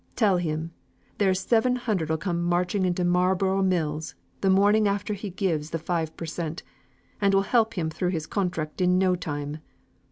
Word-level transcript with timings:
Tell 0.15 0.37
him, 0.37 0.71
there's 1.19 1.41
seven 1.41 1.75
hundred 1.75 2.09
'll 2.09 2.17
come 2.17 2.41
marching 2.41 2.85
into 2.85 3.05
Marlborough 3.05 3.61
Mills, 3.61 4.15
the 4.41 4.49
morning 4.49 4.87
after 4.87 5.13
he 5.13 5.29
gives 5.29 5.69
the 5.69 5.77
five 5.77 6.17
per 6.17 6.25
cent., 6.25 6.63
and 7.21 7.35
will 7.35 7.43
help 7.43 7.75
him 7.75 7.91
through 7.91 8.09
his 8.09 8.25
contract 8.25 8.81
in 8.81 8.97
no 8.97 9.15
time. 9.15 9.59